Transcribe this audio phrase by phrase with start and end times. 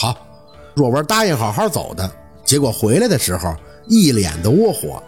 [0.00, 0.16] 好，
[0.74, 2.08] 若文答应好好走的，
[2.44, 3.52] 结果回来的时候
[3.88, 5.02] 一脸的窝火，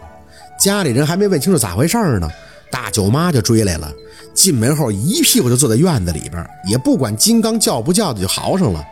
[0.59, 2.29] 家里人还没问清楚咋回事呢，
[2.73, 3.89] 大舅妈就追来了，
[4.35, 8.85] 进门后一屁股就坐在院子里边，也不管金刚叫不叫的就嚎上了：“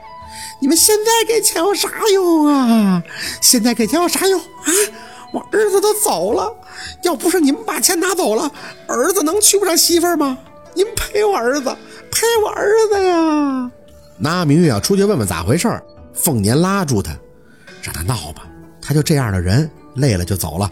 [0.63, 3.03] 你们现在给钱有啥用啊？
[3.41, 4.47] 现在给钱有啥用啊？
[5.33, 6.55] 我儿子都走了，
[7.03, 8.49] 要不是你们把钱拿走了，
[8.87, 10.39] 儿子能娶不上媳妇吗？
[10.75, 11.65] 你们赔我儿子，
[12.13, 13.73] 赔我儿子呀！”
[14.19, 15.69] 那明月要出去问问咋回事
[16.13, 17.13] 凤年拉住他，
[17.83, 18.43] 让他闹吧，
[18.83, 20.69] 他就这样的人，累了就走了。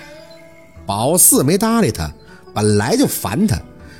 [0.84, 2.10] 宝四没搭理他，
[2.52, 3.56] 本来就烦他，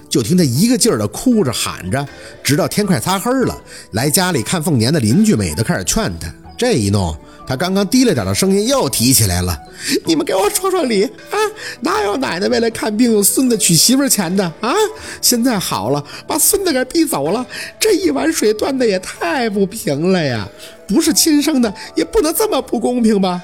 [0.08, 2.06] 就听他一个劲儿的哭着喊着，
[2.42, 3.56] 直到天快擦黑了，
[3.92, 6.28] 来家里看凤年的邻居们也都开始劝他。
[6.58, 9.56] 这一弄，他刚刚低了点的声音又提起来了
[10.04, 11.36] ：“你们给我说说理啊！
[11.80, 14.74] 哪有奶奶为了看病用孙子娶媳妇钱的啊？
[15.22, 17.46] 现在好了，把孙子给逼走了，
[17.78, 20.48] 这一碗水端的也太不平了呀！
[20.88, 23.40] 不是亲生的，也不能这么不公平吧？”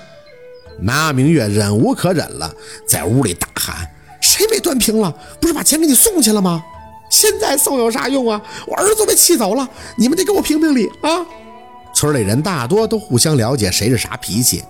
[0.80, 2.52] 那明月忍无可忍了，
[2.86, 3.88] 在屋里大喊
[4.20, 5.14] ：“谁没端平了？
[5.40, 6.60] 不是把钱给你送去了吗？
[7.08, 8.42] 现在送有啥用啊？
[8.66, 11.24] 我儿子被气走了，你们得给我评评理啊！”
[12.02, 14.60] 村里人大多都互相了解谁是啥脾气，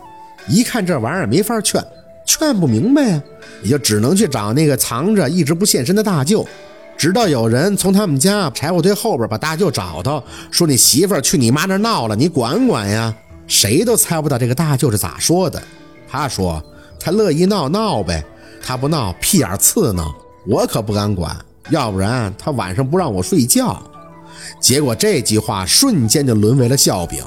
[0.46, 1.82] 一看这玩意儿没法劝，
[2.26, 3.22] 劝不明白呀，
[3.62, 6.46] 也就只能去找那个藏着一直不现身的大舅。
[6.94, 13.14] 直到有人从他们家柴火堆后边把大舅找到，说你媳妇儿去你妈那闹了，你管管呀。
[13.46, 15.62] 谁都猜不到这个大舅是咋说的。
[16.06, 16.62] 他说
[17.00, 18.22] 他乐意闹闹呗，
[18.62, 20.14] 他不闹屁眼刺挠，
[20.46, 21.34] 我可不敢管，
[21.70, 23.82] 要不然他晚上不让我睡觉。
[24.60, 27.24] 结果这句话瞬间就沦为了笑柄，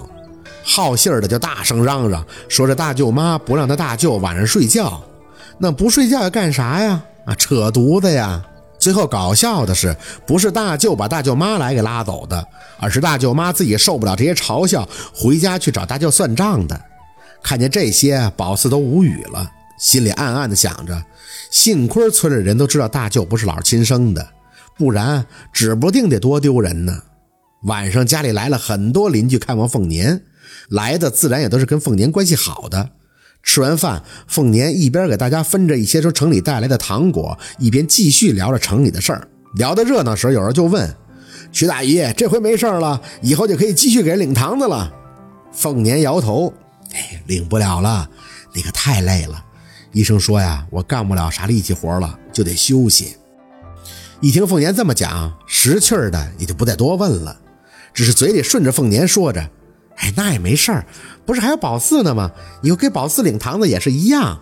[0.63, 5.03] 好信儿的就大声嚷嚷说：“这大舅妈不让他大舅晚上睡觉，
[5.57, 7.03] 那不睡觉要干啥呀？
[7.25, 8.43] 啊，扯犊子呀！”
[8.77, 9.95] 最后搞笑的是，
[10.27, 12.45] 不是大舅把大舅妈来给拉走的，
[12.77, 16.79] 而是大舅妈自己受不了这些嘲笑，回家去找大舅算账的。
[17.41, 21.01] 看见这些，宝四都无语了，心里暗暗的想着：
[21.49, 24.27] 幸亏村里人都知道大舅不是老亲生的。
[24.77, 27.03] 不然，指不定得多丢人呢。
[27.63, 30.21] 晚上家里来了很多邻居看望凤年，
[30.69, 32.91] 来的自然也都是跟凤年关系好的。
[33.41, 39.27] 吃完饭，凤年一边给大家分着一些从城里带来的糖果，一边继续聊着城里的事儿。
[39.55, 40.95] 聊得热闹时，有人就问
[41.51, 44.91] ：“徐大姨，这回没事了，以后就可以继续给人领糖子了？”
[45.53, 46.53] 凤年摇头
[46.93, 48.09] ：“哎，领不了了，
[48.53, 49.43] 那个太累了。
[49.93, 53.15] 医生说呀，我干不了啥力气活了，就得休息。”
[54.21, 57.37] 一听凤年这么讲，识趣儿的也就不再多问了，
[57.93, 59.41] 只是嘴里顺着凤年说着
[59.97, 60.85] ：“哎，那也没事儿，
[61.25, 62.31] 不是还有宝四呢吗？
[62.61, 64.41] 以后给宝四领糖子也是一样。”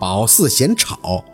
[0.00, 1.24] 宝四嫌吵，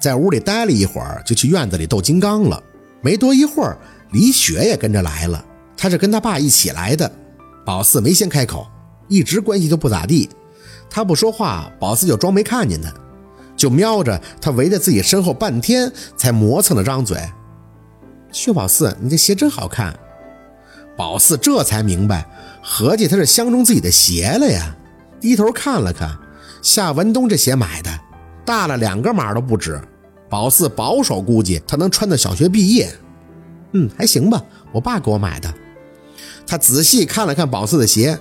[0.00, 2.62] 在屋里待了一会儿，就去院子里逗金刚了。
[3.00, 3.76] 没多一会儿，
[4.12, 5.44] 李雪也跟着来了，
[5.76, 7.10] 他是跟他爸一起来的。
[7.64, 8.66] 宝四没先开口，
[9.08, 10.28] 一直关系就不咋地，
[10.88, 12.92] 他不说话，宝四就装没看见他。
[13.58, 17.20] 就瞄着他围在自己身后半天，才磨蹭着张嘴
[18.32, 19.94] ：“薛宝四，你这鞋真好看。”
[20.96, 22.26] 宝四这才明白，
[22.62, 24.74] 合计他是相中自己的鞋了呀。
[25.20, 26.16] 低头看了看
[26.62, 27.90] 夏文东这鞋买的，
[28.44, 29.80] 大了两个码都不止。
[30.30, 32.88] 宝四保守估计他能穿到小学毕业。
[33.72, 34.42] 嗯，还行吧，
[34.72, 35.52] 我爸给我买的。
[36.46, 38.18] 他仔细看了看宝四的鞋，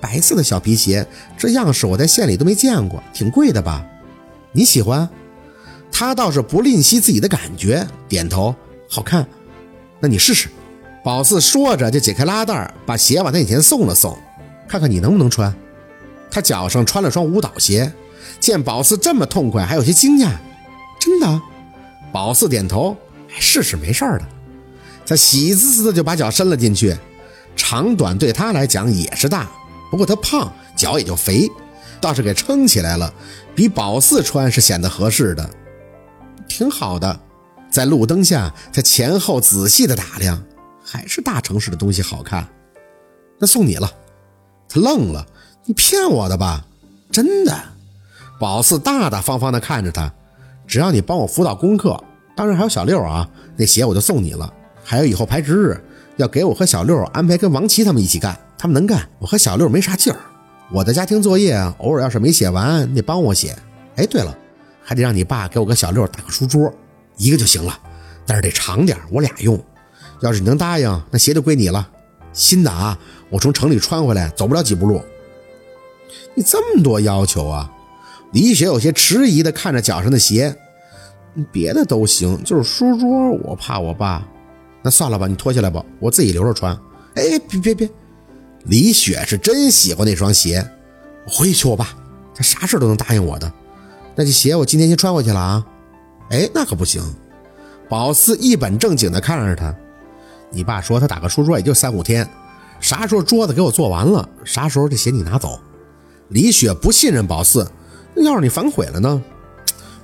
[0.00, 3.84] 白色的小皮鞋，这样式我在县里都没见过，挺贵的吧？
[4.56, 5.06] 你喜欢，
[5.92, 8.54] 他倒是不吝惜自己的感觉，点头，
[8.88, 9.28] 好看。
[10.00, 10.48] 那你试试。
[11.04, 14.16] 宝四说着就解开拉带，把鞋往他眼前送了送，
[14.66, 15.54] 看看你能不能穿。
[16.30, 17.92] 他脚上穿了双舞蹈鞋，
[18.40, 20.30] 见宝四这么痛快，还有些惊讶。
[20.98, 21.42] 真的？
[22.10, 22.96] 宝四点头，
[23.28, 24.22] 试试没事的。
[25.06, 26.96] 他喜滋滋的就把脚伸了进去，
[27.54, 29.50] 长短对他来讲也是大，
[29.90, 31.46] 不过他胖，脚也就肥。
[31.98, 33.12] 倒是给撑起来了，
[33.56, 35.48] 比宝四穿是显得合适的，
[36.46, 37.18] 挺好的。
[37.70, 40.42] 在路灯下，他前后仔细的打量，
[40.84, 42.46] 还是大城市的东西好看。
[43.38, 43.90] 那送你了。
[44.68, 45.26] 他愣了，
[45.64, 46.66] 你骗我的吧？
[47.10, 47.58] 真的。
[48.38, 50.12] 宝四大大方方的看着他，
[50.66, 51.98] 只要你帮我辅导功课，
[52.36, 53.26] 当然还有小六啊，
[53.56, 54.52] 那鞋我就送你了。
[54.84, 55.82] 还有以后排值日，
[56.18, 60.20] 要给我和小六安排跟王琦他们一起干，他们能干，我和小六没啥劲儿。
[60.72, 63.56] 我的家庭作业啊，偶尔要是没写完，你得帮我写。
[63.94, 64.36] 哎，对了，
[64.82, 66.72] 还得让你爸给我跟小六打个书桌，
[67.16, 67.78] 一个就行了，
[68.26, 69.58] 但是得长点，我俩用。
[70.22, 71.88] 要是你能答应，那鞋就归你了，
[72.32, 72.98] 新的啊，
[73.30, 75.00] 我从城里穿回来，走不了几步路。
[76.34, 77.70] 你这么多要求啊？
[78.32, 80.54] 李雪有些迟疑的看着脚上的鞋，
[81.52, 84.26] 别的都行，就是书桌，我怕我爸。
[84.82, 86.76] 那算了吧，你脱下来吧，我自己留着穿。
[87.14, 87.88] 哎，别别别！
[88.66, 90.68] 李雪是真喜欢那双鞋，
[91.24, 91.88] 回去求我爸，
[92.34, 93.50] 他啥事都能答应我的。
[94.16, 95.64] 那这鞋我今天先穿回去了啊。
[96.30, 97.02] 哎，那可不行。
[97.88, 99.72] 宝四一本正经地看着他，
[100.50, 102.28] 你爸说他打个书桌也就三五天，
[102.80, 105.60] 啥时候桌子给我做完了，啥时候这鞋你拿走。
[106.30, 107.70] 李雪不信任宝四，
[108.16, 109.22] 要是你反悔了呢？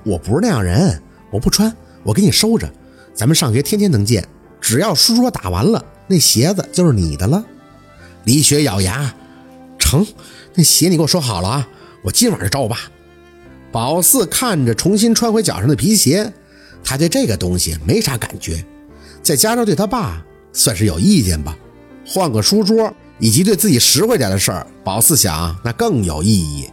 [0.05, 1.01] 我不是那样人，
[1.31, 2.71] 我不穿，我给你收着。
[3.13, 4.25] 咱们上学天天能见，
[4.61, 7.43] 只要书桌打完了，那鞋子就是你的了。
[8.25, 9.13] 李雪咬牙，
[9.77, 10.05] 成，
[10.55, 11.67] 那鞋你给我收好了啊，
[12.03, 12.77] 我今晚就找我爸。
[13.71, 16.31] 宝四看着重新穿回脚上的皮鞋，
[16.83, 18.63] 他对这个东西没啥感觉，
[19.21, 20.23] 再加上对他爸
[20.53, 21.57] 算是有意见吧。
[22.05, 26.69] 换个书桌以及对自己实惠点的事儿，宝四想那更有意义。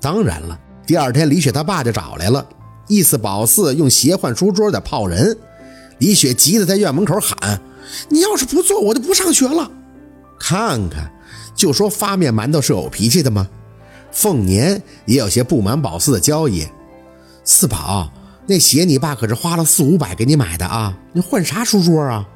[0.00, 2.46] 当然了，第二天李雪他爸就找来了，
[2.86, 5.36] 意思宝四用鞋换书桌的泡人。
[5.98, 7.60] 李雪急得在院门口喊
[8.10, 9.70] ：“你要是不做，我就不上学了！”
[10.42, 11.08] 看看，
[11.54, 13.48] 就说发面馒头是有脾气的吗？
[14.10, 16.66] 凤年也有些不满宝四的交易。
[17.44, 18.12] 四宝，
[18.48, 22.28] 那鞋你爸可是花了四五百给你买的啊，你换啥书桌啊？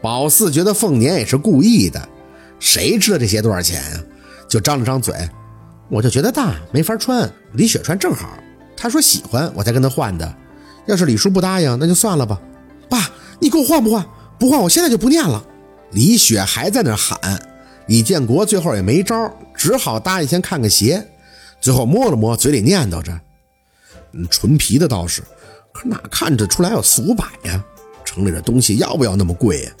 [0.00, 2.08] 宝四觉得凤年也是故意的，
[2.58, 4.00] 谁知道这鞋多少钱啊？
[4.48, 5.14] 就张了张嘴，
[5.90, 7.30] 我就觉得大，没法穿。
[7.52, 8.38] 李雪穿正好，
[8.74, 10.34] 他说喜欢，我才跟他换的。
[10.86, 12.40] 要是李叔不答应，那就算了吧。
[12.88, 14.02] 爸，你给我换不换？
[14.38, 15.44] 不换，我现在就不念了。
[15.92, 17.18] 李雪还在那喊，
[17.86, 21.06] 李建国最后也没招，只好答应先看看鞋。
[21.60, 23.18] 最后摸了摸，嘴里念叨着
[24.12, 25.22] ：“嗯，纯皮的倒是，
[25.72, 27.64] 可哪看着出来有四五百呀？
[28.04, 29.72] 城里的东西要不要那么贵呀？”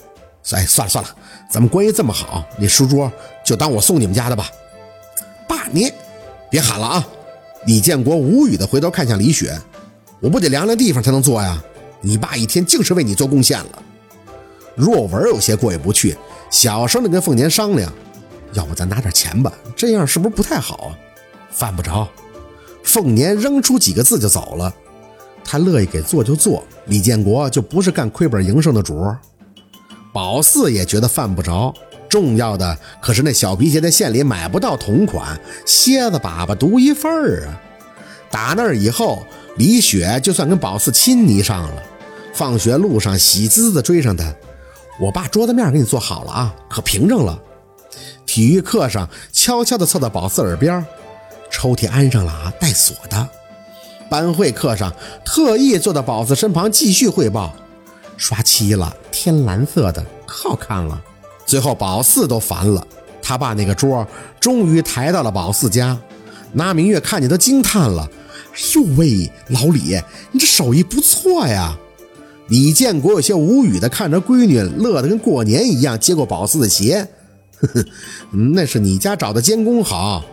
[0.52, 1.16] 哎，算了算了，
[1.50, 3.12] 咱们关系这么好，那书桌
[3.44, 4.48] 就当我送你们家的吧。
[5.48, 5.92] 爸，你
[6.50, 7.08] 别喊了啊！
[7.66, 9.60] 李建国无语的回头看向李雪。
[10.20, 11.60] 我不得量量地方才能做呀！
[12.00, 13.82] 你爸一天净是为你做贡献了。
[14.76, 16.16] 若文有些过意不去，
[16.50, 17.92] 小声的跟凤年商量
[18.54, 19.52] ：“要不咱拿点钱吧？
[19.74, 20.98] 这样是不是不太好啊？”
[21.50, 22.06] 犯不着。
[22.84, 24.72] 凤年扔出几个字就走了。
[25.44, 29.12] 他乐意给做就做，李建国就不是干亏本营生的主。
[30.12, 31.74] 宝四也觉得犯不着，
[32.08, 37.60] 重要的可是那小皮鞋在县里买不到同款，蝎子粑粑独一份儿啊！
[38.30, 39.24] 打那儿以后。
[39.58, 41.82] 李雪就算跟宝四亲昵上了，
[42.34, 44.30] 放学路上喜滋滋的追上他。
[44.98, 47.38] 我把桌子面给你做好了啊，可平整了。
[48.24, 50.84] 体育课上悄悄地凑到宝四耳边，
[51.50, 53.28] 抽屉安上了啊，带锁的。
[54.08, 54.92] 班会课上
[55.24, 57.54] 特意坐到宝四身旁继续汇报，
[58.16, 61.00] 刷漆了，天蓝色的，可好看了。
[61.44, 62.86] 最后宝四都烦了，
[63.22, 64.06] 他把那个桌
[64.40, 65.98] 终于抬到了宝四家，
[66.52, 68.08] 拿明月看见都惊叹了。
[68.54, 70.00] 哎呦喂，老李，
[70.32, 71.76] 你这手艺不错呀！
[72.48, 77.06] 李建国有些无语的看着闺女，乐得跟过年一样，接过宝四的鞋，
[77.60, 77.84] 呵呵，
[78.54, 80.24] 那是你家找的监工好，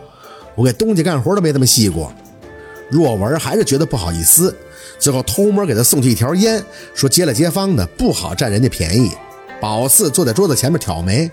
[0.54, 2.12] 我给东家干活都没这么细过。
[2.90, 4.54] 若文还是觉得不好意思，
[4.98, 6.64] 最后偷摸给他送去一条烟，
[6.94, 9.10] 说接了街坊的不好占人家便宜。
[9.60, 11.30] 宝四坐在桌子前面挑眉，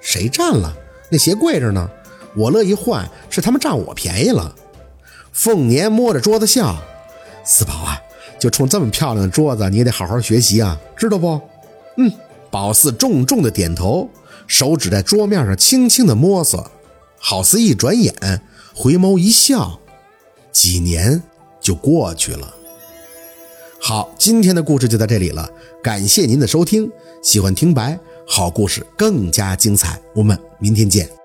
[0.00, 0.74] 谁占了？
[1.10, 1.88] 那鞋贵着呢，
[2.34, 4.52] 我乐意换，是他们占我便宜了。
[5.32, 6.76] 凤年摸着桌子笑
[7.44, 8.00] ：“四宝啊，
[8.44, 11.40] 就冲这么漂亮的桌子，你也得好好学习啊，知道不
[11.96, 12.12] ？”“嗯。”
[12.52, 14.06] 宝四重重的点头，
[14.46, 16.70] 手指在桌面上轻轻的摸索，
[17.18, 18.14] 好似一转眼，
[18.74, 19.80] 回眸一笑，
[20.52, 21.22] 几年
[21.58, 22.54] 就过去了。
[23.80, 25.50] 好，今天的故事就到这里了，
[25.82, 26.88] 感谢您的收听。
[27.22, 27.98] 喜欢听白，
[28.28, 31.23] 好故事更加精彩，我们明天见。